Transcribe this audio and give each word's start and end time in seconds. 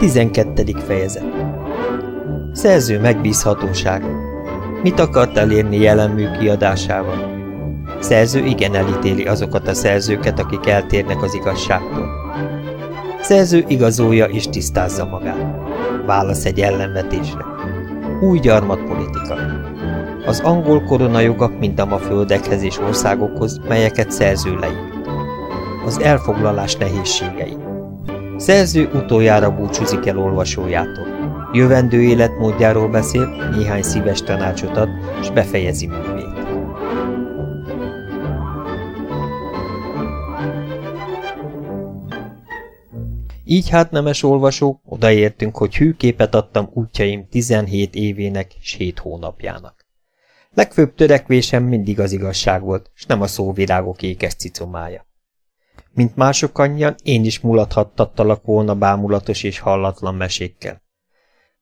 12. 0.00 0.64
fejezet 0.86 1.24
Szerző 2.52 3.00
megbízhatóság 3.00 4.02
Mit 4.82 5.00
akart 5.00 5.36
elérni 5.36 5.80
jelenmű 5.80 6.30
kiadásával? 6.38 7.30
Szerző 7.98 8.44
igen 8.44 8.74
elítéli 8.74 9.26
azokat 9.26 9.68
a 9.68 9.74
szerzőket, 9.74 10.38
akik 10.38 10.66
eltérnek 10.66 11.22
az 11.22 11.34
igazságtól. 11.34 12.08
Szerző 13.20 13.64
igazolja 13.68 14.24
és 14.24 14.48
tisztázza 14.48 15.04
magát. 15.04 15.56
Válasz 16.06 16.44
egy 16.44 16.60
ellenvetésre. 16.60 17.44
Új 18.20 18.38
gyarmatpolitika. 18.38 19.36
Az 20.26 20.40
angol 20.40 20.82
koronajogak 20.84 21.58
mindam 21.58 21.92
a 21.92 21.98
földekhez 21.98 22.62
és 22.62 22.78
országokhoz, 22.78 23.60
melyeket 23.68 24.10
szerző 24.10 24.54
leírt. 24.54 25.08
Az 25.86 26.00
elfoglalás 26.00 26.76
nehézségei. 26.76 27.56
Szerző 28.40 28.90
utoljára 28.94 29.54
búcsúzik 29.56 30.06
el 30.06 30.18
olvasójától. 30.18 31.06
Jövendő 31.52 32.02
életmódjáról 32.02 32.88
beszél, 32.88 33.26
néhány 33.56 33.82
szíves 33.82 34.22
tanácsot 34.22 34.76
ad, 34.76 34.88
és 35.20 35.30
befejezi 35.30 35.86
művét. 35.86 36.48
Így 43.44 43.68
hát, 43.68 43.90
nemes 43.90 44.22
olvasó, 44.22 44.80
odaértünk, 44.84 45.56
hogy 45.56 45.76
hűképet 45.76 46.34
adtam 46.34 46.70
útjaim 46.72 47.28
17 47.28 47.94
évének 47.94 48.54
és 48.60 48.72
7 48.72 48.98
hónapjának. 48.98 49.86
Legfőbb 50.54 50.94
törekvésem 50.94 51.64
mindig 51.64 52.00
az 52.00 52.12
igazság 52.12 52.62
volt, 52.62 52.90
s 52.94 53.06
nem 53.06 53.20
a 53.20 53.26
szóvirágok 53.26 54.02
ékes 54.02 54.34
cicomája. 54.34 55.08
Mint 55.94 56.16
mások 56.16 56.58
annyian, 56.58 56.94
én 57.02 57.24
is 57.24 57.40
mulathattattalak 57.40 58.44
volna 58.44 58.74
bámulatos 58.74 59.42
és 59.42 59.58
hallatlan 59.58 60.14
mesékkel. 60.14 60.82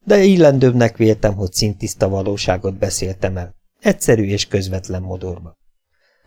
De 0.05 0.23
illendőbbnek 0.23 0.97
véltem, 0.97 1.35
hogy 1.35 1.53
szintiszta 1.53 2.09
valóságot 2.09 2.79
beszéltem 2.79 3.37
el, 3.37 3.55
egyszerű 3.81 4.25
és 4.25 4.47
közvetlen 4.47 5.03
modorba. 5.03 5.57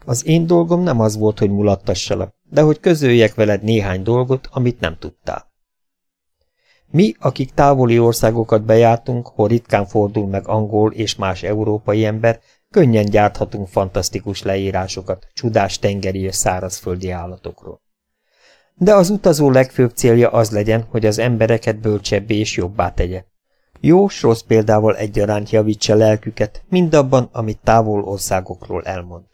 Az 0.05 0.25
én 0.25 0.47
dolgom 0.47 0.81
nem 0.81 0.99
az 0.99 1.17
volt, 1.17 1.39
hogy 1.39 1.49
mulattassalak, 1.49 2.35
de 2.49 2.61
hogy 2.61 2.79
közöljek 2.79 3.33
veled 3.35 3.63
néhány 3.63 4.03
dolgot, 4.03 4.47
amit 4.51 4.79
nem 4.79 4.97
tudtál. 4.97 5.49
Mi, 6.91 7.13
akik 7.19 7.53
távoli 7.53 7.99
országokat 7.99 8.63
bejártunk, 8.63 9.27
hol 9.27 9.47
ritkán 9.47 9.85
fordul 9.85 10.27
meg 10.27 10.47
angol 10.47 10.91
és 10.91 11.15
más 11.15 11.43
európai 11.43 12.05
ember, 12.05 12.39
könnyen 12.69 13.05
gyárthatunk 13.05 13.67
fantasztikus 13.67 14.41
leírásokat 14.41 15.27
csudás 15.33 15.79
tengeri 15.79 16.19
és 16.19 16.35
szárazföldi 16.35 17.09
állatokról. 17.09 17.81
De 18.83 18.95
az 18.95 19.09
utazó 19.09 19.51
legfőbb 19.51 19.91
célja 19.95 20.29
az 20.29 20.51
legyen, 20.51 20.85
hogy 20.89 21.05
az 21.05 21.19
embereket 21.19 21.79
bölcsebbé 21.79 22.37
és 22.37 22.57
jobbá 22.57 22.93
tegye. 22.93 23.23
Jó 23.79 24.07
s 24.07 24.21
rossz 24.21 24.41
példával 24.41 24.97
egyaránt 24.97 25.49
javítsa 25.49 25.95
lelküket, 25.95 26.63
mindabban, 26.69 27.29
amit 27.31 27.59
távol 27.63 28.03
országokról 28.03 28.83
elmond. 28.83 29.25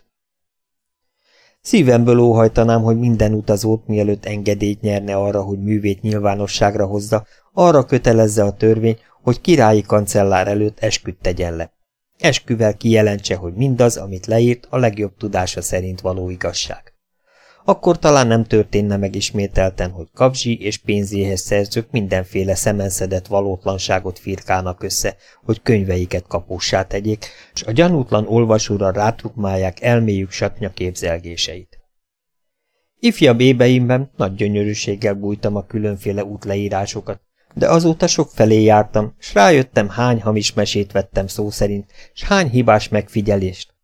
Szívemből 1.62 2.20
óhajtanám, 2.20 2.82
hogy 2.82 3.00
minden 3.00 3.34
utazót, 3.34 3.88
mielőtt 3.88 4.26
engedélyt 4.26 4.82
nyerne 4.82 5.16
arra, 5.16 5.42
hogy 5.42 5.60
művét 5.60 6.02
nyilvánosságra 6.02 6.86
hozza, 6.86 7.26
arra 7.54 7.86
kötelezze 7.86 8.44
a 8.44 8.54
törvény, 8.54 9.00
hogy 9.24 9.42
királyi 9.42 9.82
kancellár 9.82 10.48
előtt 10.48 10.80
esküdt 10.80 11.22
tegyen 11.22 11.56
le. 11.56 11.74
Esküvel 12.18 12.78
kijelentse, 12.78 13.36
hogy 13.36 13.54
mindaz, 13.54 13.98
amit 13.98 14.26
leírt, 14.26 14.68
a 14.70 14.78
legjobb 14.78 15.18
tudása 15.18 15.62
szerint 15.62 16.02
való 16.02 16.30
igazság. 16.30 16.97
Akkor 17.70 18.00
talán 18.00 18.28
nem 18.28 18.44
történne 18.44 18.98
meg 18.98 19.16
ismételten, 19.16 19.92
hogy 19.92 20.08
kapzsi 20.14 20.62
és 20.62 20.78
pénzéhez 20.78 21.42
szerzők 21.42 21.92
mindenféle 21.92 22.56
szemenszedett 22.56 23.28
valótlanságot 23.28 24.20
firkálnak 24.20 24.84
össze, 24.84 25.16
hogy 25.44 25.62
könyveiket 25.62 26.28
kapósá 26.28 26.84
tegyék, 26.84 27.26
és 27.54 27.64
a 27.64 27.72
gyanútlan 27.72 28.28
olvasóra 28.28 28.92
rátrukmálják 28.92 29.82
elméjük 29.82 30.32
satnya 30.32 30.70
képzelgéseit. 30.70 31.80
Ifjabb 33.00 33.40
ébeimben 33.40 34.12
nagy 34.16 34.36
gyönyörűséggel 34.36 35.14
bújtam 35.14 35.56
a 35.56 35.66
különféle 35.66 36.24
útleírásokat, 36.24 37.22
de 37.54 37.70
azóta 37.70 38.08
sok 38.08 38.30
felé 38.34 38.62
jártam, 38.62 39.16
s 39.20 39.34
rájöttem, 39.34 39.90
hány 39.90 40.22
hamis 40.22 40.54
mesét 40.54 40.92
vettem 40.92 41.28
szó 41.28 41.50
szerint, 41.50 41.92
s 42.14 42.24
hány 42.24 42.50
hibás 42.50 42.90
megfigyelést. 42.90 43.76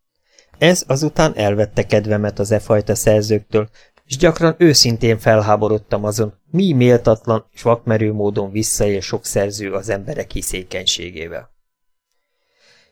Ez 0.63 0.83
azután 0.87 1.35
elvette 1.35 1.85
kedvemet 1.85 2.39
az 2.39 2.51
e 2.51 2.59
fajta 2.59 2.95
szerzőktől, 2.95 3.69
és 4.05 4.17
gyakran 4.17 4.55
őszintén 4.57 5.17
felháborodtam 5.17 6.03
azon, 6.03 6.33
mi 6.51 6.73
méltatlan 6.73 7.45
és 7.51 7.61
vakmerő 7.61 8.13
módon 8.13 8.51
visszaél 8.51 9.01
sok 9.01 9.25
szerző 9.25 9.73
az 9.73 9.89
emberek 9.89 10.31
hiszékenységével. 10.31 11.49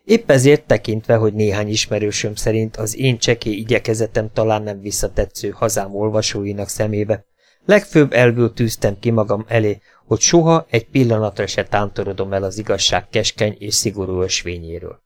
Épp 0.03 0.31
ezért 0.31 0.65
tekintve, 0.65 1.15
hogy 1.15 1.33
néhány 1.33 1.67
ismerősöm 1.67 2.35
szerint 2.35 2.77
az 2.77 2.97
én 2.97 3.17
cseké 3.17 3.51
igyekezetem 3.51 4.29
talán 4.33 4.61
nem 4.63 4.81
visszatetsző 4.81 5.49
hazám 5.49 5.95
olvasóinak 5.95 6.67
szemébe, 6.67 7.25
legfőbb 7.65 8.13
elből 8.13 8.53
tűztem 8.53 8.99
ki 8.99 9.09
magam 9.09 9.45
elé, 9.47 9.81
hogy 10.05 10.19
soha 10.19 10.65
egy 10.69 10.85
pillanatra 10.85 11.47
se 11.47 11.63
tántorodom 11.63 12.33
el 12.33 12.43
az 12.43 12.57
igazság 12.57 13.09
keskeny 13.09 13.55
és 13.59 13.73
szigorú 13.73 14.21
ösvényéről. 14.21 15.01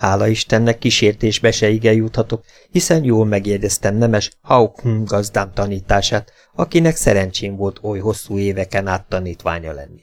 Hála 0.00 0.26
Istennek 0.26 0.78
kísértésbe 0.78 1.50
se 1.50 1.68
ige 1.68 1.92
juthatok, 1.92 2.44
hiszen 2.70 3.04
jól 3.04 3.26
megjegyeztem 3.26 3.96
nemes 3.96 4.30
Haukn 4.40 5.04
gazdám 5.04 5.52
tanítását, 5.52 6.32
akinek 6.54 6.96
szerencsém 6.96 7.56
volt 7.56 7.78
oly 7.82 7.98
hosszú 7.98 8.38
éveken 8.38 8.86
át 8.86 9.08
tanítványa 9.08 9.72
lenni. 9.72 10.02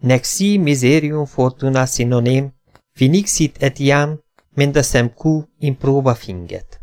Nexi 0.00 0.58
miserium 0.58 1.24
fortuna 1.24 1.86
sinonym, 1.86 2.52
finixit 2.92 3.56
etiam, 3.62 4.20
mendesem 4.54 5.14
cu 5.14 5.42
in 5.58 5.78
proba 5.78 6.14
finget. 6.14 6.80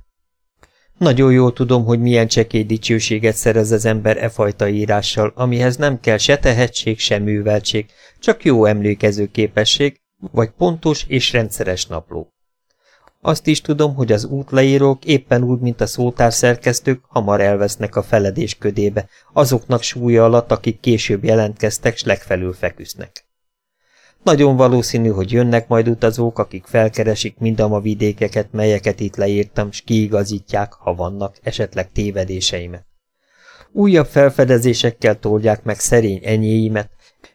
Nagyon 0.98 1.32
jól 1.32 1.54
tudom, 1.54 1.86
hogy 1.86 2.00
milyen 2.00 2.28
csekély 2.28 2.64
dicsőséget 2.64 3.36
szerez 3.36 3.72
az 3.72 3.86
ember 3.86 4.18
e 4.18 4.30
fajta 4.30 4.68
írással, 4.68 5.32
amihez 5.36 5.76
nem 5.76 6.00
kell 6.00 6.18
se 6.18 6.38
tehetség, 6.38 7.00
se 7.00 7.18
műveltség, 7.18 7.86
csak 8.20 8.44
jó 8.44 8.66
emlékező 8.66 9.26
képesség, 9.32 9.99
vagy 10.32 10.50
pontos 10.50 11.06
és 11.08 11.32
rendszeres 11.32 11.86
napló. 11.86 12.34
Azt 13.22 13.48
is 13.48 13.62
tudom, 13.62 13.96
hogy 13.96 14.12
az 14.12 14.26
útleírók 14.26 15.06
éppen 15.06 15.44
úgy, 15.44 15.60
mint 15.60 15.82
a 15.82 15.88
szótár 15.88 16.34
szerkesztők, 16.34 17.04
hamar 17.08 17.42
elvesznek 17.42 17.96
a 17.96 18.04
feledés 18.04 18.58
ködébe, 18.58 19.08
azoknak 19.34 19.82
súlya 19.82 20.24
alatt, 20.24 20.52
akik 20.52 20.80
később 20.80 21.24
jelentkeztek, 21.24 21.98
s 21.98 22.04
legfelül 22.04 22.54
feküsznek. 22.54 23.28
Nagyon 24.24 24.56
valószínű, 24.56 25.10
hogy 25.10 25.32
jönnek 25.32 25.68
majd 25.68 25.88
utazók, 25.88 26.40
akik 26.40 26.66
felkeresik 26.66 27.38
mindam 27.38 27.74
a 27.74 27.80
vidékeket, 27.80 28.52
melyeket 28.52 29.00
itt 29.00 29.16
leírtam, 29.16 29.72
s 29.72 29.82
kiigazítják, 29.82 30.74
ha 30.74 30.96
vannak, 30.96 31.38
esetleg 31.44 31.92
tévedéseimet. 31.92 32.86
Újabb 33.72 34.08
felfedezésekkel 34.08 35.20
toldják 35.20 35.64
meg 35.64 35.80
szerény 35.80 36.22
enyéimet, 36.24 36.90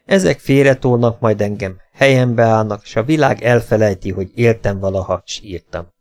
ezek 0.05 0.39
félretolnak 0.39 1.19
majd 1.19 1.41
engem, 1.41 1.77
helyembe 1.93 2.43
állnak, 2.43 2.85
s 2.85 2.95
a 2.95 3.03
világ 3.03 3.43
elfelejti, 3.43 4.11
hogy 4.11 4.31
éltem 4.35 4.79
valaha, 4.79 5.21
s 5.25 5.39
írtam. 5.43 5.93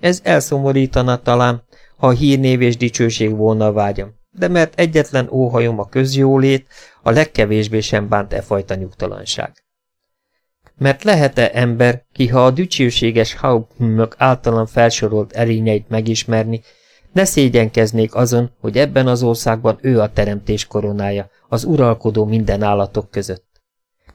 Ez 0.00 0.20
elszomorítana 0.22 1.22
talán, 1.22 1.62
ha 1.96 2.10
hírnév 2.10 2.60
és 2.60 2.76
dicsőség 2.76 3.36
volna 3.36 3.66
a 3.66 3.72
vágyam, 3.72 4.14
de 4.30 4.48
mert 4.48 4.78
egyetlen 4.80 5.28
óhajom 5.30 5.78
a 5.78 5.88
közjólét, 5.88 6.66
a 7.02 7.10
legkevésbé 7.10 7.80
sem 7.80 8.08
bánt 8.08 8.32
e 8.32 8.42
fajta 8.42 8.74
nyugtalanság. 8.74 9.52
Mert 10.76 11.02
lehet-e 11.02 11.50
ember, 11.52 12.04
ki 12.12 12.26
ha 12.26 12.44
a 12.44 12.50
dicsőséges 12.50 13.34
Hauptmök 13.34 14.14
általam 14.18 14.66
felsorolt 14.66 15.32
erényeit 15.32 15.88
megismerni, 15.88 16.60
ne 17.12 17.24
szégyenkeznék 17.24 18.14
azon, 18.14 18.50
hogy 18.60 18.76
ebben 18.76 19.06
az 19.06 19.22
országban 19.22 19.78
ő 19.80 20.00
a 20.00 20.12
teremtés 20.12 20.66
koronája, 20.66 21.30
az 21.48 21.64
uralkodó 21.64 22.24
minden 22.24 22.62
állatok 22.62 23.10
között. 23.10 23.46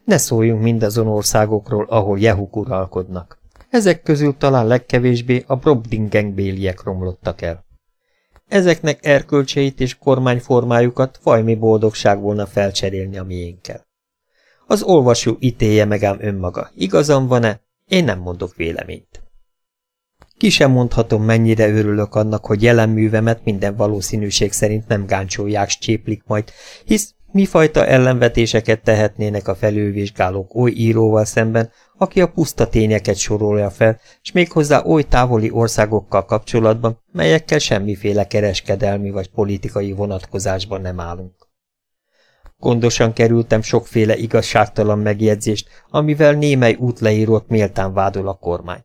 Ne 0.06 0.18
szóljunk 0.18 0.62
mindazon 0.62 1.08
országokról, 1.08 1.86
ahol 1.90 2.20
jehuk 2.20 2.56
uralkodnak. 2.56 3.42
Ezek 3.70 4.02
közül 4.02 4.38
talán 4.38 4.68
legkevésbé 4.68 5.44
a 5.48 5.56
Brobdingengbéliek 5.56 6.84
romlottak 6.84 7.42
el. 7.42 7.66
Ezeknek 8.48 9.06
erkölcseit 9.06 9.80
és 9.80 9.98
kormányformájukat 9.98 11.20
fajmi 11.22 11.56
boldogság 11.56 12.22
volna 12.22 12.46
felcserélni 12.46 13.18
a 13.18 13.24
miénkkel. 13.24 13.88
Az 14.68 14.84
olvasó 14.84 15.38
ítélje 15.40 15.86
meg 15.86 16.04
ám 16.04 16.18
önmaga. 16.20 16.70
Igazam 16.76 17.28
van-e? 17.28 17.62
Én 17.88 18.04
nem 18.04 18.20
mondok 18.20 18.56
véleményt. 18.56 19.23
Ki 20.44 20.50
sem 20.50 20.72
mondhatom, 20.72 21.24
mennyire 21.24 21.70
örülök 21.70 22.16
annak, 22.16 22.46
hogy 22.46 22.62
jelen 22.62 22.90
művemet 22.90 23.44
minden 23.44 23.76
valószínűség 23.76 24.52
szerint 24.52 24.88
nem 24.88 25.06
gáncsolják 25.06 25.70
s 25.70 25.78
cséplik 25.78 26.24
majd, 26.26 26.52
hisz 26.86 27.14
mifajta 27.32 27.86
ellenvetéseket 27.86 28.82
tehetnének 28.84 29.48
a 29.48 29.56
felülvizsgálók 29.56 30.56
oly 30.56 30.72
íróval 30.72 31.26
szemben, 31.26 31.72
aki 31.98 32.22
a 32.22 32.28
puszta 32.28 32.68
tényeket 32.68 33.16
sorolja 33.16 33.70
fel, 33.70 34.00
és 34.22 34.32
méghozzá 34.32 34.84
oly 34.86 35.04
távoli 35.04 35.52
országokkal 35.52 36.26
kapcsolatban, 36.26 37.00
melyekkel 37.12 37.60
semmiféle 37.60 38.28
kereskedelmi 38.28 39.10
vagy 39.10 39.30
politikai 39.30 39.92
vonatkozásban 39.92 40.82
nem 40.82 41.00
állunk. 41.00 41.50
Gondosan 42.58 43.14
kerültem 43.14 43.62
sokféle 43.62 44.16
igazságtalan 44.16 45.00
megjegyzést, 45.00 45.70
amivel 45.90 46.34
némely 46.34 46.74
útleírót 46.74 47.48
méltán 47.48 47.94
vádol 47.94 48.28
a 48.28 48.34
kormány. 48.34 48.84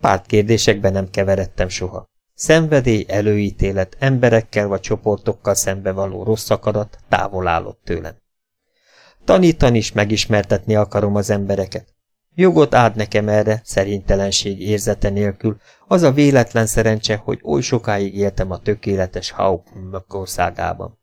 Pártkérdésekben 0.00 0.92
nem 0.92 1.10
keveredtem 1.10 1.68
soha. 1.68 2.04
Szenvedély, 2.34 3.04
előítélet, 3.08 3.96
emberekkel 3.98 4.66
vagy 4.66 4.80
csoportokkal 4.80 5.54
szembe 5.54 5.92
való 5.92 6.22
rossz 6.22 6.50
akarat 6.50 6.98
távol 7.08 7.46
állott 7.46 7.80
tőlem. 7.84 8.16
Tanítani 9.24 9.78
is 9.78 9.92
megismertetni 9.92 10.74
akarom 10.74 11.14
az 11.14 11.30
embereket. 11.30 11.94
Jogot 12.34 12.74
áld 12.74 12.96
nekem 12.96 13.28
erre, 13.28 13.60
szerintelenség 13.64 14.60
érzete 14.60 15.08
nélkül, 15.08 15.56
az 15.86 16.02
a 16.02 16.12
véletlen 16.12 16.66
szerencse, 16.66 17.16
hogy 17.16 17.40
oly 17.42 17.60
sokáig 17.60 18.16
éltem 18.16 18.50
a 18.50 18.58
tökéletes 18.58 19.30
Hauptmök 19.30 20.14
országában. 20.14 20.98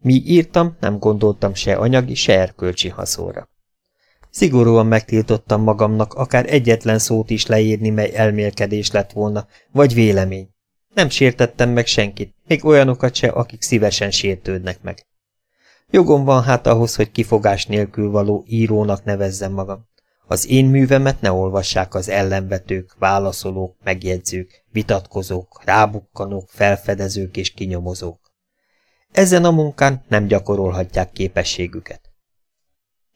Mi 0.00 0.22
írtam, 0.24 0.76
nem 0.80 0.98
gondoltam 0.98 1.54
se 1.54 1.76
anyagi, 1.76 2.14
se 2.14 2.38
erkölcsi 2.38 2.88
haszóra. 2.88 3.48
Szigorúan 4.30 4.86
megtiltottam 4.86 5.62
magamnak 5.62 6.14
akár 6.14 6.52
egyetlen 6.52 6.98
szót 6.98 7.30
is 7.30 7.46
leírni, 7.46 7.90
mely 7.90 8.10
elmélkedés 8.14 8.90
lett 8.90 9.12
volna, 9.12 9.46
vagy 9.72 9.94
vélemény. 9.94 10.48
Nem 10.94 11.08
sértettem 11.08 11.70
meg 11.70 11.86
senkit, 11.86 12.34
még 12.46 12.64
olyanokat 12.64 13.14
se, 13.14 13.28
akik 13.28 13.62
szívesen 13.62 14.10
sértődnek 14.10 14.82
meg. 14.82 15.06
Jogom 15.90 16.24
van 16.24 16.42
hát 16.42 16.66
ahhoz, 16.66 16.94
hogy 16.94 17.10
kifogás 17.10 17.66
nélkül 17.66 18.10
való 18.10 18.44
írónak 18.46 19.04
nevezzem 19.04 19.52
magam. 19.52 19.88
Az 20.26 20.48
én 20.48 20.66
művemet 20.66 21.20
ne 21.20 21.32
olvassák 21.32 21.94
az 21.94 22.08
ellenvetők, 22.08 22.94
válaszolók, 22.98 23.76
megjegyzők, 23.84 24.64
vitatkozók, 24.72 25.60
rábukkanók, 25.64 26.48
felfedezők 26.48 27.36
és 27.36 27.50
kinyomozók. 27.50 28.20
Ezen 29.12 29.44
a 29.44 29.50
munkán 29.50 30.04
nem 30.08 30.26
gyakorolhatják 30.26 31.12
képességüket. 31.12 32.09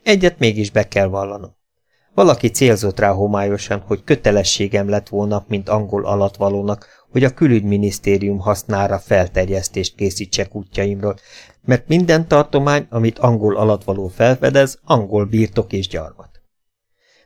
Egyet 0.04 0.38
mégis 0.38 0.70
be 0.70 0.88
kell 0.88 1.06
vallanom. 1.06 1.56
Valaki 2.14 2.48
célzott 2.48 2.98
rá 2.98 3.10
homályosan, 3.10 3.80
hogy 3.86 4.04
kötelességem 4.04 4.88
lett 4.88 5.08
volna, 5.08 5.44
mint 5.48 5.68
angol 5.68 6.04
alatvalónak, 6.04 6.86
hogy 7.10 7.24
a 7.24 7.34
külügyminisztérium 7.34 8.38
hasznára 8.38 8.98
felterjesztést 8.98 9.94
készítsek 9.94 10.54
útjaimról, 10.54 11.16
mert 11.64 11.88
minden 11.88 12.28
tartomány, 12.28 12.86
amit 12.90 13.18
angol 13.18 13.56
alatvaló 13.56 14.08
felfedez, 14.08 14.78
angol 14.84 15.24
birtok 15.24 15.72
és 15.72 15.88
gyarmat. 15.88 16.28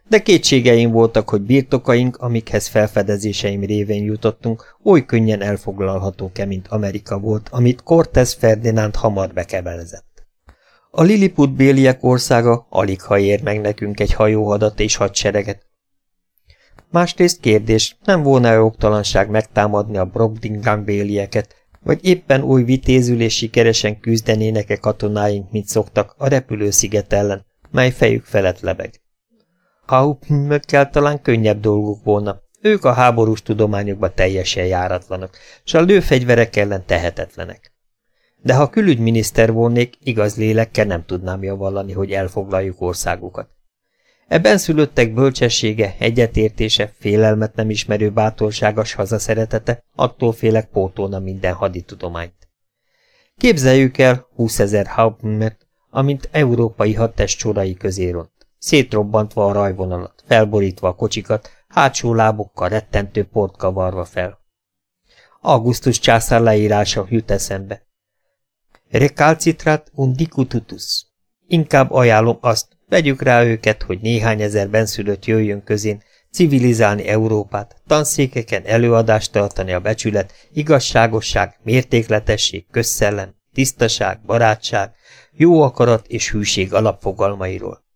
De 0.09 0.23
kétségeim 0.23 0.91
voltak, 0.91 1.29
hogy 1.29 1.41
birtokaink, 1.41 2.17
amikhez 2.17 2.67
felfedezéseim 2.67 3.61
révén 3.61 4.05
jutottunk, 4.05 4.79
oly 4.85 5.05
könnyen 5.05 5.43
elfoglalhatók-e, 5.43 6.45
mint 6.45 6.69
Amerika 6.69 7.19
volt, 7.19 7.49
amit 7.51 7.83
Cortez 7.83 8.33
Ferdinánd 8.33 8.97
hamar 8.97 9.33
bekebelezett. 9.33 10.08
A 10.91 11.03
Lilliput 11.03 11.55
béliek 11.55 12.05
országa 12.05 12.67
alig 12.71 13.03
ha 13.03 13.19
ér 13.19 13.43
meg 13.43 13.61
nekünk 13.61 14.01
egy 14.01 14.13
hajóhadat 14.13 14.81
és 14.81 14.97
hadsereget. 14.97 15.67
Másrészt 16.91 17.41
kérdés, 17.41 17.97
nem 18.05 18.23
volna 18.23 18.63
oktalanság 18.63 19.31
megtámadni 19.31 19.97
a 19.97 20.05
Brobdingan 20.05 20.85
bélieket, 20.85 21.55
vagy 21.83 22.05
éppen 22.05 22.43
új 22.43 22.63
vitézül 22.63 23.21
és 23.21 23.37
sikeresen 23.37 24.01
küzdenének-e 24.01 24.77
katonáink, 24.77 25.51
mint 25.51 25.67
szoktak, 25.67 26.15
a 26.19 26.29
repülősziget 26.29 27.13
ellen, 27.13 27.47
mely 27.71 27.91
fejük 27.91 28.25
felett 28.25 28.61
lebeg. 28.61 29.01
Hauptmökkel 29.87 30.91
talán 30.91 31.23
könnyebb 31.23 31.61
dolguk 31.61 32.05
volna, 32.05 32.41
ők 32.61 32.85
a 32.85 32.93
háborús 32.93 33.43
tudományokba 33.43 34.15
teljesen 34.15 34.67
járatlanak, 34.67 35.37
s 35.65 35.75
a 35.75 35.81
lőfegyverek 35.81 36.57
ellen 36.57 36.87
tehetetlenek. 36.87 37.73
De 38.43 38.55
ha 38.55 38.71
külügyminiszter 38.71 39.53
volnék, 39.53 39.95
igaz 40.03 40.37
lélekkel 40.37 40.85
nem 40.85 41.05
tudnám 41.05 41.43
javallani, 41.43 41.93
hogy 41.93 42.13
elfoglaljuk 42.13 42.81
országukat. 42.81 43.49
Ebben 44.29 44.59
szülöttek 44.59 45.15
bölcsessége, 45.15 45.95
egyetértése, 45.99 46.93
félelmet 46.99 47.55
nem 47.55 47.71
ismerő 47.71 48.11
bátorságos 48.11 48.95
hazaszeretete, 48.95 49.85
attól 49.95 50.33
félek 50.33 50.69
pótolna 50.69 51.19
minden 51.19 51.55
haditudományt. 51.55 52.49
Képzeljük 53.37 53.99
el 53.99 54.27
20 54.35 54.59
ezer 54.59 54.87
Hauptmet, 54.87 55.67
amint 55.91 56.29
európai 56.33 56.95
hadtest 56.95 57.39
sorai 57.39 57.75
közé 57.75 58.11
ront 58.11 58.39
szétrobbantva 58.59 59.47
a 59.47 59.53
rajvonalat, 59.53 60.23
felborítva 60.27 60.89
a 60.89 60.95
kocsikat, 60.95 61.51
hátsó 61.69 62.15
lábokkal 62.15 62.69
rettentő 62.69 63.25
port 63.25 63.57
kavarva 63.57 64.05
fel. 64.05 64.39
Augustus 65.41 65.99
császár 65.99 66.41
leírása 66.41 67.07
jut 67.09 67.31
eszembe. 67.31 67.87
Recalcitrat 68.91 69.91
undicututus. 69.95 71.07
Inkább 71.47 71.93
ajánlom 71.93 72.39
azt, 72.41 72.67
vegyük 72.89 73.23
rá 73.23 73.45
őket, 73.45 73.83
hogy 73.83 74.01
néhány 74.01 74.43
ezer 74.43 74.71
benszülött 74.71 75.25
jöjjön 75.25 75.65
közén, 75.65 76.03
civilizálni 76.31 77.09
Európát, 77.09 77.77
tanszékeken 77.87 78.63
előadást 78.65 79.33
tartani 79.33 79.73
a 79.73 79.81
becsület, 79.81 80.33
igazságosság, 80.53 81.59
mértékletesség, 81.63 82.67
közszellem, 82.71 83.35
tisztaság, 83.53 84.21
barátság, 84.27 84.93
jó 85.33 85.63
akarat 85.63 86.07
és 86.07 86.31
hűség 86.31 86.75
alapfogalmairól 86.75 87.87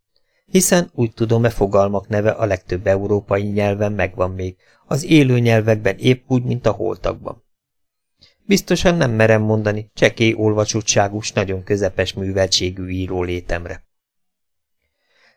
hiszen 0.52 0.90
úgy 0.94 1.12
tudom-e 1.12 1.50
fogalmak 1.50 2.08
neve 2.08 2.30
a 2.30 2.44
legtöbb 2.44 2.86
európai 2.86 3.42
nyelven 3.42 3.92
megvan 3.92 4.30
még, 4.30 4.56
az 4.86 5.04
élő 5.04 5.38
nyelvekben 5.38 5.96
épp 5.98 6.24
úgy, 6.28 6.42
mint 6.42 6.66
a 6.66 6.70
holtakban. 6.70 7.44
Biztosan 8.52 8.94
nem 8.94 9.10
merem 9.10 9.42
mondani, 9.42 9.90
csekély 9.94 10.34
olvasottságús, 10.36 11.32
nagyon 11.32 11.64
közepes 11.64 12.12
műveltségű 12.12 12.88
író 12.88 13.22
létemre. 13.22 13.84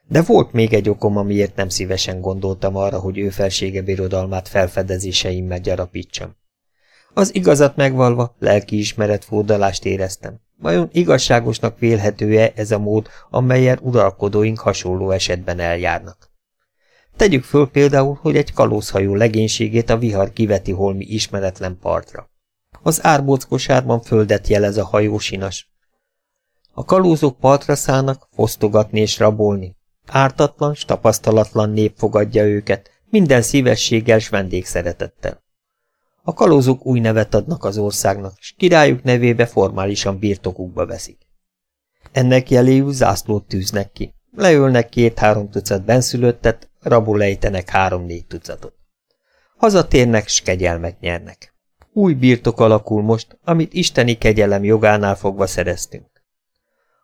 De 0.07 0.21
volt 0.21 0.51
még 0.51 0.73
egy 0.73 0.89
okom, 0.89 1.17
amiért 1.17 1.55
nem 1.55 1.69
szívesen 1.69 2.21
gondoltam 2.21 2.75
arra, 2.75 2.99
hogy 2.99 3.17
ő 3.17 3.29
felsége 3.29 3.81
birodalmát 3.81 4.47
felfedezéseimmel 4.47 5.59
gyarapítsam. 5.59 6.35
Az 7.13 7.35
igazat 7.35 7.75
megvalva 7.75 8.35
lelkiismeret 8.39 9.25
fódalást 9.25 9.85
éreztem. 9.85 10.41
Vajon 10.57 10.89
igazságosnak 10.91 11.79
vélhető-e 11.79 12.51
ez 12.55 12.71
a 12.71 12.79
mód, 12.79 13.07
amelyen 13.29 13.79
uralkodóink 13.81 14.59
hasonló 14.59 15.11
esetben 15.11 15.59
eljárnak? 15.59 16.31
Tegyük 17.15 17.43
föl 17.43 17.69
például, 17.69 18.17
hogy 18.21 18.35
egy 18.35 18.53
kalózhajó 18.53 19.15
legénységét 19.15 19.89
a 19.89 19.97
vihar 19.97 20.33
kiveti 20.33 20.71
holmi 20.71 21.05
ismeretlen 21.05 21.77
partra. 21.81 22.33
Az 22.85 23.05
árbóckosárban 23.05 24.01
földet 24.01 24.47
jelez 24.47 24.77
a 24.77 24.85
hajósinas. 24.85 25.71
A 26.73 26.85
kalózok 26.85 27.39
partra 27.39 27.75
szállnak, 27.75 28.27
fosztogatni 28.31 28.99
és 28.99 29.19
rabolni. 29.19 29.75
Ártatlan, 30.07 30.73
s 30.73 30.85
tapasztalatlan 30.85 31.69
nép 31.69 31.93
fogadja 31.97 32.43
őket, 32.43 32.89
minden 33.09 33.41
szívességgel 33.41 34.19
s 34.19 34.29
vendégszeretettel. 34.29 35.43
A 36.23 36.33
kalózok 36.33 36.85
új 36.85 36.99
nevet 36.99 37.33
adnak 37.33 37.63
az 37.63 37.77
országnak, 37.77 38.33
s 38.39 38.53
királyuk 38.57 39.03
nevébe 39.03 39.45
formálisan 39.45 40.19
birtokukba 40.19 40.85
veszik. 40.85 41.17
Ennek 42.11 42.49
jeléül 42.49 42.93
zászlót 42.93 43.47
tűznek 43.47 43.91
ki. 43.91 44.13
Leölnek 44.35 44.89
két-három 44.89 45.49
tucat 45.49 45.85
benszülöttet, 45.85 46.69
rabul 46.81 47.23
ejtenek 47.23 47.69
három-négy 47.69 48.25
tucatot. 48.25 48.73
Hazatérnek, 49.57 50.27
s 50.27 50.41
kegyelmet 50.41 50.99
nyernek. 50.99 51.54
Új 51.97 52.13
birtok 52.13 52.59
alakul 52.59 53.01
most, 53.01 53.39
amit 53.43 53.73
isteni 53.73 54.13
kegyelem 54.17 54.63
jogánál 54.63 55.15
fogva 55.15 55.47
szereztünk. 55.47 56.05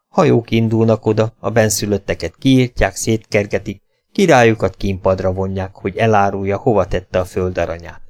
Hajók 0.10 0.52
indulnak 0.52 1.06
oda, 1.06 1.34
a 1.40 1.50
benszülötteket 1.50 2.36
kiírtják, 2.38 2.96
szétkergetik, 2.96 3.82
királyukat 4.12 4.76
kínpadra 4.76 5.32
vonják, 5.34 5.76
hogy 5.76 5.98
elárulja, 5.98 6.58
hova 6.58 6.88
tette 6.88 7.20
a 7.20 7.26
föld 7.26 7.58
aranyát. 7.58 8.02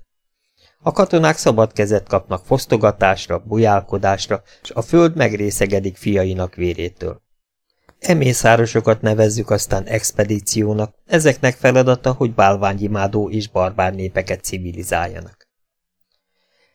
A 0.80 0.92
katonák 0.92 1.38
szabad 1.38 1.74
kezet 1.74 2.08
kapnak 2.08 2.46
fosztogatásra, 2.46 3.40
bujálkodásra, 3.40 4.42
és 4.64 4.72
a 4.72 4.82
föld 4.82 5.16
megrészegedik 5.16 5.98
fiainak 5.98 6.56
vérétől. 6.56 7.22
Emészárosokat 8.00 9.02
nevezzük 9.02 9.50
aztán 9.50 9.84
expedíciónak, 9.84 10.96
ezeknek 11.06 11.56
feladata, 11.56 12.12
hogy 12.12 12.34
bálványimádó 12.34 13.30
és 13.30 13.48
barbár 13.48 13.94
népeket 13.94 14.44
civilizáljanak. 14.44 15.41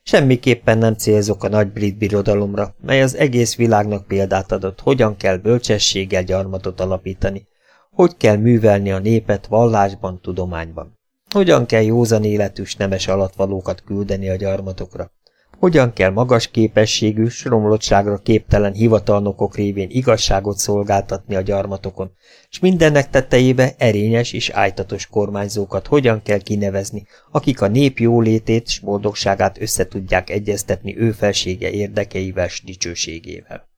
Semmiképpen 0.09 0.79
nem 0.79 0.95
célzok 0.95 1.45
a 1.45 1.49
nagy 1.49 1.73
brit 1.73 1.99
birodalomra, 1.99 2.75
mely 2.83 3.03
az 3.03 3.15
egész 3.15 3.57
világnak 3.57 4.07
példát 4.07 4.53
adott, 4.53 4.81
hogyan 4.81 5.17
kell 5.17 5.37
bölcsességgel 5.37 6.23
gyarmatot 6.23 6.81
alapítani, 6.81 7.47
hogy 7.91 8.17
kell 8.17 8.37
művelni 8.37 8.93
a 8.93 8.99
népet 8.99 9.47
vallásban, 9.47 10.21
tudományban. 10.21 10.99
Hogyan 11.31 11.67
kell 11.67 11.83
józan 11.83 12.25
életűs 12.25 12.77
nemes 12.77 13.09
alatvalókat 13.09 13.83
küldeni 13.85 14.29
a 14.29 14.37
gyarmatokra? 14.37 15.11
Hogyan 15.59 15.93
kell 15.93 16.11
magas 16.11 16.51
képességű, 16.51 17.27
romlottságra 17.45 18.19
képtelen 18.19 18.73
hivatalnokok 18.73 19.57
révén 19.57 19.89
igazságot 19.91 20.57
szolgáltatni 20.57 21.35
a 21.35 21.41
gyarmatokon, 21.41 22.13
és 22.51 22.59
mindennek 22.59 23.11
tettejébe 23.11 23.75
erényes 23.79 24.33
és 24.33 24.49
ájtatos 24.49 25.07
kormányzókat 25.07 25.87
hogyan 25.87 26.23
kell 26.23 26.39
kinevezni, 26.39 27.07
akik 27.31 27.61
a 27.61 27.67
nép 27.67 27.99
jólétét 27.99 28.69
s 28.69 28.79
boldogságát 28.79 29.61
összetudják 29.61 30.31
egyeztetni 30.31 30.99
ő 30.99 31.13
felsége 31.13 31.71
érdekeivel 31.71 32.49
s 32.49 32.65
dicsőségével. 32.65 33.69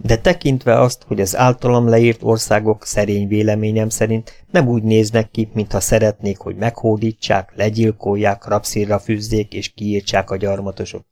De 0.00 0.18
tekintve 0.18 0.80
azt, 0.80 1.02
hogy 1.02 1.20
az 1.20 1.36
általam 1.36 1.88
leírt 1.88 2.22
országok 2.22 2.86
szerény 2.86 3.28
véleményem 3.28 3.88
szerint 3.88 4.44
nem 4.50 4.68
úgy 4.68 4.82
néznek 4.82 5.30
ki, 5.30 5.48
mintha 5.52 5.80
szeretnék, 5.80 6.38
hogy 6.38 6.56
meghódítsák, 6.56 7.52
legyilkolják, 7.56 8.44
rabszírra 8.44 8.98
fűzzék 8.98 9.54
és 9.54 9.68
kiírtsák 9.68 10.30
a 10.30 10.36
gyarmatosok. 10.36 11.06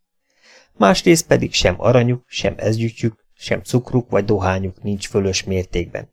Másrészt 0.76 1.26
pedig 1.26 1.52
sem 1.52 1.74
aranyuk, 1.78 2.24
sem 2.26 2.54
ezügyük, 2.56 3.26
sem 3.34 3.62
cukruk 3.62 4.10
vagy 4.10 4.24
dohányuk 4.24 4.82
nincs 4.82 5.08
fölös 5.08 5.44
mértékben. 5.44 6.08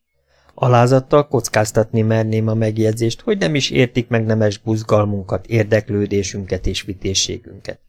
Alázattal 0.53 1.27
kockáztatni 1.27 2.01
merném 2.01 2.47
a 2.47 2.53
megjegyzést, 2.53 3.21
hogy 3.21 3.38
nem 3.38 3.55
is 3.55 3.69
értik 3.69 4.07
meg 4.07 4.25
nemes 4.25 4.57
buzgalmunkat, 4.57 5.45
érdeklődésünket 5.45 6.67
és 6.67 6.81
vitészségünket. 6.81 7.79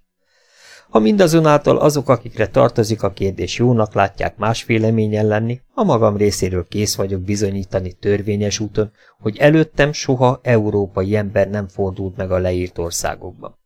Ha 0.88 0.98
mindazonáltal 0.98 1.76
azok, 1.76 2.08
akikre 2.08 2.46
tartozik 2.46 3.02
a 3.02 3.12
kérdés 3.12 3.56
jónak 3.56 3.94
látják 3.94 4.36
más 4.36 4.64
véleményen 4.64 5.26
lenni, 5.26 5.60
a 5.74 5.84
magam 5.84 6.16
részéről 6.16 6.66
kész 6.68 6.94
vagyok 6.94 7.20
bizonyítani 7.20 7.92
törvényes 7.92 8.58
úton, 8.58 8.90
hogy 9.18 9.36
előttem 9.36 9.92
soha 9.92 10.40
európai 10.42 11.16
ember 11.16 11.48
nem 11.48 11.68
fordult 11.68 12.16
meg 12.16 12.30
a 12.30 12.38
leírt 12.38 12.78
országokban. 12.78 13.58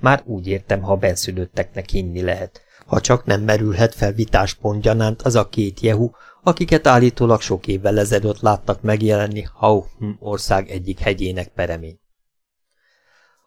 Már 0.00 0.22
úgy 0.26 0.46
értem, 0.46 0.82
ha 0.82 0.96
benszülötteknek 0.96 1.88
hinni 1.88 2.22
lehet, 2.22 2.60
ha 2.86 3.00
csak 3.00 3.24
nem 3.24 3.42
merülhet 3.42 3.94
fel 3.94 4.12
vitáspont 4.12 4.82
gyanánt 4.82 5.22
az 5.22 5.34
a 5.34 5.48
két 5.48 5.80
jehu, 5.80 6.10
akiket 6.42 6.86
állítólag 6.86 7.40
sok 7.40 7.66
évvel 7.66 7.98
ezelőtt 7.98 8.40
láttak 8.40 8.82
megjelenni 8.82 9.44
Hau 9.54 9.84
ország 10.18 10.70
egyik 10.70 10.98
hegyének 10.98 11.48
peremén. 11.48 12.01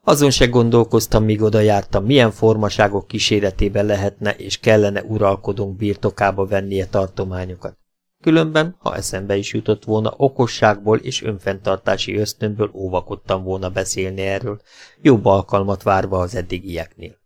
Azon 0.08 0.32
se 0.32 0.48
gondolkoztam, 0.48 1.24
míg 1.24 1.42
oda 1.42 1.60
jártam, 1.60 2.06
milyen 2.06 2.32
formaságok 2.32 3.08
kíséretében 3.08 3.86
lehetne 3.86 4.32
és 4.32 4.60
kellene 4.60 5.04
uralkodónk 5.04 5.76
birtokába 5.78 6.46
vennie 6.46 6.86
tartományokat. 6.86 7.78
Különben, 8.22 8.76
ha 8.80 8.96
eszembe 8.96 9.36
is 9.36 9.54
jutott 9.54 9.84
volna, 9.84 10.14
okosságból 10.18 10.98
és 10.98 11.24
önfenntartási 11.24 12.16
ösztönből 12.16 12.72
óvakodtam 12.74 13.44
volna 13.44 13.70
beszélni 13.70 14.22
erről, 14.22 14.62
jobb 15.02 15.26
alkalmat 15.26 15.84
várva 15.84 16.20
az 16.20 16.36
eddigieknél. 16.36 17.18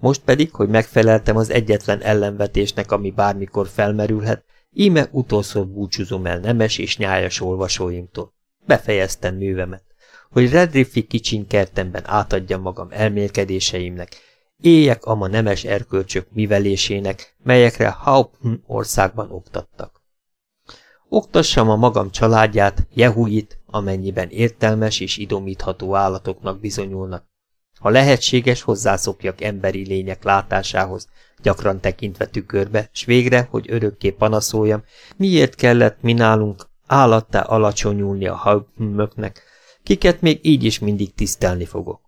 Most 0.00 0.20
pedig, 0.20 0.52
hogy 0.52 0.68
megfeleltem 0.68 1.36
az 1.36 1.50
egyetlen 1.50 2.00
ellenvetésnek, 2.00 2.92
ami 2.92 3.10
bármikor 3.10 3.68
felmerülhet, 3.68 4.44
íme 4.72 5.08
utolsó 5.10 5.64
búcsúzom 5.64 6.26
el 6.26 6.38
nemes 6.38 6.78
és 6.78 6.96
nyájas 6.96 7.40
olvasóimtól. 7.40 8.32
Befejeztem 8.66 9.36
művemet 9.36 9.91
hogy 10.32 10.50
Redriffi 10.50 11.02
kicsiny 11.02 11.46
kertemben 11.46 12.02
átadjam 12.06 12.60
magam 12.60 12.88
elmélkedéseimnek, 12.90 14.16
éljek 14.60 15.04
ama 15.04 15.26
nemes 15.26 15.64
erkölcsök 15.64 16.26
mivelésének, 16.30 17.36
melyekre 17.42 17.88
Hauptn 17.88 18.52
országban 18.66 19.30
oktattak. 19.30 20.02
Oktassam 21.08 21.70
a 21.70 21.76
magam 21.76 22.10
családját, 22.10 22.86
Jehuit, 22.94 23.60
amennyiben 23.66 24.28
értelmes 24.28 25.00
és 25.00 25.16
idomítható 25.16 25.94
állatoknak 25.94 26.60
bizonyulnak. 26.60 27.24
Ha 27.80 27.88
lehetséges, 27.88 28.62
hozzászokjak 28.62 29.40
emberi 29.40 29.86
lények 29.86 30.24
látásához, 30.24 31.08
gyakran 31.42 31.80
tekintve 31.80 32.26
tükörbe, 32.26 32.88
s 32.92 33.04
végre, 33.04 33.46
hogy 33.50 33.66
örökké 33.70 34.10
panaszoljam, 34.10 34.84
miért 35.16 35.54
kellett 35.54 36.02
mi 36.02 36.12
nálunk 36.12 36.66
állattá 36.86 37.40
alacsonyulni 37.40 38.26
a 38.26 38.34
Hauptnöknek, 38.34 39.42
kiket 39.82 40.20
még 40.20 40.38
így 40.42 40.64
is 40.64 40.78
mindig 40.78 41.14
tisztelni 41.14 41.64
fogok. 41.64 42.00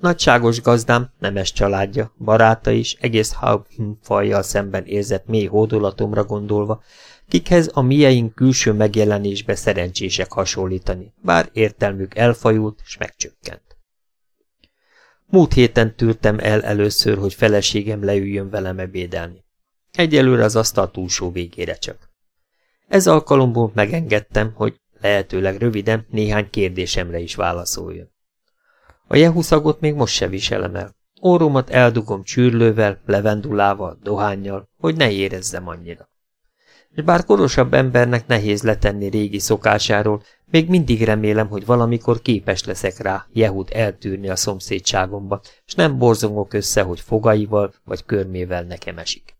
Nagyságos 0.00 0.62
gazdám, 0.62 1.10
nemes 1.18 1.52
családja, 1.52 2.14
baráta 2.18 2.70
is, 2.70 2.96
egész 3.00 3.32
Hauptfajjal 3.32 4.42
szemben 4.42 4.84
érzett 4.84 5.26
mély 5.26 5.46
hódolatomra 5.46 6.24
gondolva, 6.24 6.82
kikhez 7.28 7.70
a 7.72 7.82
mieink 7.82 8.34
külső 8.34 8.72
megjelenésbe 8.72 9.54
szerencsések 9.54 10.32
hasonlítani, 10.32 11.12
bár 11.22 11.48
értelmük 11.52 12.16
elfajult 12.16 12.80
és 12.84 12.96
megcsökkent. 12.96 13.76
Múlt 15.26 15.52
héten 15.52 15.96
tűrtem 15.96 16.38
el 16.38 16.62
először, 16.62 17.18
hogy 17.18 17.34
feleségem 17.34 18.04
leüljön 18.04 18.50
velem 18.50 18.78
ebédelni. 18.78 19.44
Egyelőre 19.92 20.44
az 20.44 20.56
asztal 20.56 20.90
túlsó 20.90 21.30
végére 21.30 21.74
csak. 21.74 22.10
Ez 22.88 23.06
alkalomból 23.06 23.70
megengedtem, 23.74 24.52
hogy 24.54 24.80
lehetőleg 25.00 25.56
röviden 25.56 26.06
néhány 26.10 26.50
kérdésemre 26.50 27.18
is 27.18 27.34
válaszoljon. 27.34 28.12
A 29.06 29.16
jehuszagot 29.16 29.80
még 29.80 29.94
most 29.94 30.14
se 30.14 30.28
viselem 30.28 30.74
el. 30.74 30.96
Óromat 31.22 31.70
eldugom 31.70 32.22
csűrlővel, 32.22 33.00
levendulával, 33.06 33.98
dohányjal, 34.02 34.68
hogy 34.78 34.96
ne 34.96 35.10
érezzem 35.10 35.68
annyira. 35.68 36.08
És 36.94 37.02
bár 37.02 37.24
korosabb 37.24 37.74
embernek 37.74 38.26
nehéz 38.26 38.62
letenni 38.62 39.08
régi 39.08 39.38
szokásáról, 39.38 40.22
még 40.44 40.68
mindig 40.68 41.02
remélem, 41.02 41.48
hogy 41.48 41.66
valamikor 41.66 42.22
képes 42.22 42.64
leszek 42.64 42.98
rá 42.98 43.26
Jehud 43.32 43.68
eltűrni 43.72 44.28
a 44.28 44.36
szomszédságomba, 44.36 45.40
és 45.66 45.74
nem 45.74 45.98
borzongok 45.98 46.52
össze, 46.52 46.82
hogy 46.82 47.00
fogaival 47.00 47.74
vagy 47.84 48.04
körmével 48.04 48.62
nekem 48.62 48.98
esik. 48.98 49.36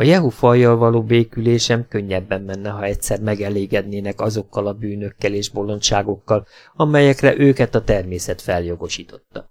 A 0.00 0.02
Jehu 0.02 0.28
fajjal 0.28 0.76
való 0.76 1.02
békülésem 1.02 1.86
könnyebben 1.88 2.42
menne, 2.42 2.70
ha 2.70 2.84
egyszer 2.84 3.20
megelégednének 3.20 4.20
azokkal 4.20 4.66
a 4.66 4.72
bűnökkel 4.72 5.34
és 5.34 5.50
bolondságokkal, 5.50 6.46
amelyekre 6.74 7.38
őket 7.38 7.74
a 7.74 7.84
természet 7.84 8.42
feljogosította. 8.42 9.50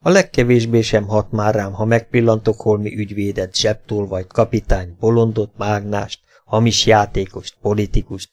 A 0.00 0.08
legkevésbé 0.08 0.80
sem 0.80 1.06
hat 1.06 1.30
már 1.30 1.54
rám, 1.54 1.72
ha 1.72 1.84
megpillantok 1.84 2.60
holmi 2.60 2.96
ügyvédet, 2.96 3.56
zsebtolvajt, 3.56 4.32
kapitány, 4.32 4.96
bolondot, 5.00 5.56
mágnást, 5.56 6.20
hamis 6.44 6.86
játékost, 6.86 7.56
politikust, 7.60 8.30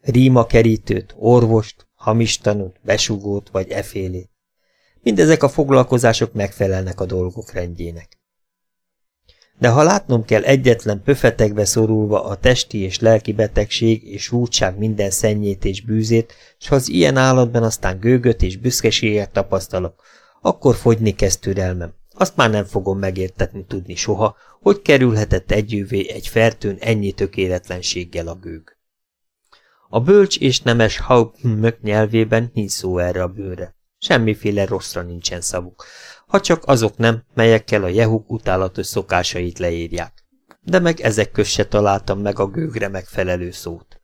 rímakerítőt, 0.00 1.14
orvost, 1.18 1.86
hamis 1.94 2.38
tanút, 2.38 2.80
besugót 2.82 3.48
vagy 3.50 3.70
efélét. 3.70 4.30
Mindezek 5.02 5.42
a 5.42 5.48
foglalkozások 5.48 6.32
megfelelnek 6.32 7.00
a 7.00 7.06
dolgok 7.06 7.52
rendjének 7.52 8.20
de 9.62 9.68
ha 9.68 9.82
látnom 9.82 10.24
kell 10.24 10.42
egyetlen 10.42 11.02
pöfetekbe 11.02 11.64
szorulva 11.64 12.24
a 12.24 12.36
testi 12.36 12.78
és 12.78 12.98
lelki 12.98 13.32
betegség 13.32 14.02
és 14.04 14.30
rúdság 14.30 14.78
minden 14.78 15.10
szennyét 15.10 15.64
és 15.64 15.82
bűzét, 15.82 16.34
s 16.58 16.68
ha 16.68 16.74
az 16.74 16.88
ilyen 16.88 17.16
állatban 17.16 17.62
aztán 17.62 17.98
gőgöt 18.00 18.42
és 18.42 18.56
büszkeséget 18.56 19.30
tapasztalok, 19.30 20.02
akkor 20.40 20.74
fogyni 20.74 21.14
kezd 21.14 21.40
türelmem. 21.40 21.94
Azt 22.14 22.36
már 22.36 22.50
nem 22.50 22.64
fogom 22.64 22.98
megértetni 22.98 23.64
tudni 23.64 23.94
soha, 23.94 24.36
hogy 24.60 24.82
kerülhetett 24.82 25.50
együvé 25.50 26.10
egy 26.10 26.28
fertőn 26.28 26.76
ennyi 26.80 27.12
tökéletlenséggel 27.12 28.28
a 28.28 28.34
gőg. 28.34 28.76
A 29.88 30.00
bölcs 30.00 30.38
és 30.38 30.60
nemes 30.60 30.98
Hauptmök 30.98 31.80
nyelvében 31.80 32.50
nincs 32.54 32.70
szó 32.70 32.98
erre 32.98 33.22
a 33.22 33.28
bőre. 33.28 33.74
Semmiféle 34.02 34.64
rosszra 34.66 35.02
nincsen 35.02 35.40
szavuk 35.40 35.84
ha 36.32 36.40
csak 36.40 36.62
azok 36.66 36.96
nem, 36.96 37.22
melyekkel 37.34 37.82
a 37.82 37.88
jehuk 37.88 38.30
utálatos 38.30 38.86
szokásait 38.86 39.58
leírják. 39.58 40.12
De 40.60 40.78
meg 40.78 41.00
ezek 41.00 41.30
köz 41.30 41.66
találtam 41.68 42.20
meg 42.20 42.38
a 42.38 42.46
gőgre 42.46 42.88
megfelelő 42.88 43.50
szót. 43.50 44.00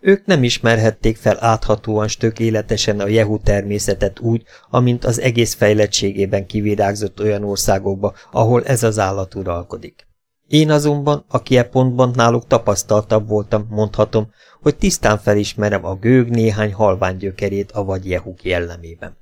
Ők 0.00 0.26
nem 0.26 0.42
ismerhették 0.42 1.16
fel 1.16 1.44
áthatóan 1.44 2.08
stökéletesen 2.08 3.00
a 3.00 3.06
jehu 3.06 3.38
természetet 3.38 4.20
úgy, 4.20 4.42
amint 4.68 5.04
az 5.04 5.20
egész 5.20 5.54
fejlettségében 5.54 6.46
kivirágzott 6.46 7.20
olyan 7.20 7.44
országokba, 7.44 8.14
ahol 8.30 8.64
ez 8.64 8.82
az 8.82 8.98
állat 8.98 9.34
uralkodik. 9.34 10.09
Én 10.50 10.70
azonban, 10.70 11.24
aki 11.28 11.56
e 11.56 11.64
pontban 11.64 12.10
náluk 12.14 12.46
tapasztaltabb 12.46 13.28
voltam, 13.28 13.66
mondhatom, 13.68 14.30
hogy 14.60 14.76
tisztán 14.76 15.18
felismerem 15.18 15.84
a 15.84 15.94
gőg 15.94 16.28
néhány 16.28 16.72
halvány 16.72 17.16
gyökerét 17.16 17.72
a 17.72 17.84
vagy 17.84 18.08
jehuk 18.08 18.44
jellemében. 18.44 19.16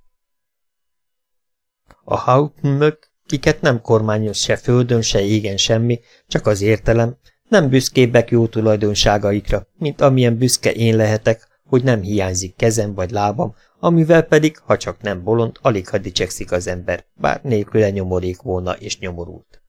A 2.04 2.16
hauptmök, 2.16 3.10
kiket 3.26 3.60
nem 3.60 3.80
kormányoz 3.80 4.36
se 4.36 4.56
földön, 4.56 5.02
se 5.02 5.20
égen 5.20 5.56
semmi, 5.56 6.00
csak 6.26 6.46
az 6.46 6.60
értelem, 6.60 7.16
nem 7.48 7.68
büszkébbek 7.68 8.30
jó 8.30 8.46
tulajdonságaikra, 8.46 9.66
mint 9.78 10.00
amilyen 10.00 10.38
büszke 10.38 10.72
én 10.72 10.96
lehetek, 10.96 11.60
hogy 11.64 11.82
nem 11.82 12.00
hiányzik 12.00 12.56
kezem 12.56 12.94
vagy 12.94 13.10
lábam, 13.10 13.54
amivel 13.80 14.22
pedig, 14.22 14.58
ha 14.58 14.76
csak 14.76 15.00
nem 15.00 15.22
bolond, 15.22 15.58
alig 15.62 15.88
ha 15.88 15.98
dicsekszik 15.98 16.52
az 16.52 16.66
ember, 16.66 17.04
bár 17.14 17.40
nélküle 17.42 17.90
nyomorék 17.90 18.42
volna 18.42 18.72
és 18.72 18.98
nyomorult. 18.98 19.62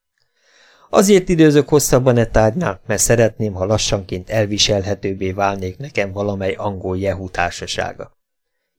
Azért 0.89 1.29
időzök 1.29 1.69
hosszabban 1.69 2.17
e 2.17 2.25
tárgynál, 2.25 2.81
mert 2.88 3.01
szeretném, 3.01 3.53
ha 3.53 3.65
lassanként 3.65 4.29
elviselhetőbbé 4.29 5.31
válnék 5.31 5.77
nekem 5.77 6.12
valamely 6.12 6.53
angol 6.53 6.98
jehu 6.98 7.29
társasága. 7.29 8.17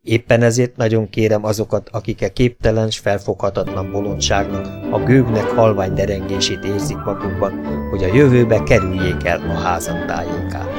Éppen 0.02 0.42
ezért 0.42 0.76
nagyon 0.76 1.10
kérem 1.10 1.44
azokat, 1.44 1.88
akik 1.92 2.22
a 2.22 2.24
e 2.24 2.32
képtelen 2.32 2.90
s 2.90 2.98
felfoghatatlan 2.98 3.90
bolondságnak, 3.90 4.92
a 4.92 4.98
gőgnek 4.98 5.44
halvány 5.44 5.94
derengését 5.94 6.64
érzik 6.64 6.96
magukban, 6.96 7.64
hogy 7.90 8.02
a 8.02 8.14
jövőbe 8.14 8.62
kerüljék 8.62 9.24
el 9.24 9.40
a 9.40 9.60
házam 9.60 10.06
tájékát. 10.06 10.69